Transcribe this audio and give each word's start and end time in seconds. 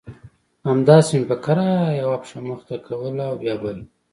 همداسې 0.69 1.13
مې 1.19 1.25
په 1.29 1.35
کراره 1.45 1.97
يوه 2.01 2.17
پښه 2.21 2.39
مخته 2.49 2.75
کوله 2.85 3.23
او 3.29 3.35
بيا 3.41 3.55
بله. 3.63 3.83